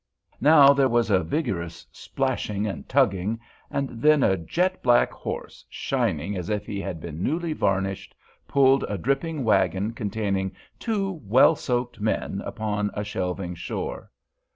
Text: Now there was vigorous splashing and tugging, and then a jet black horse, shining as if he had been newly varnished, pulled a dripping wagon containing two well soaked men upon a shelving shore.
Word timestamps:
Now 0.39 0.73
there 0.73 0.89
was 0.89 1.11
vigorous 1.11 1.85
splashing 1.91 2.65
and 2.65 2.89
tugging, 2.89 3.39
and 3.69 4.01
then 4.01 4.23
a 4.23 4.35
jet 4.35 4.81
black 4.81 5.11
horse, 5.11 5.63
shining 5.69 6.35
as 6.35 6.49
if 6.49 6.65
he 6.65 6.81
had 6.81 6.99
been 6.99 7.21
newly 7.21 7.53
varnished, 7.53 8.15
pulled 8.47 8.83
a 8.85 8.97
dripping 8.97 9.43
wagon 9.43 9.93
containing 9.93 10.53
two 10.79 11.21
well 11.23 11.55
soaked 11.55 12.01
men 12.01 12.41
upon 12.43 12.89
a 12.95 13.03
shelving 13.03 13.53
shore. 13.53 14.09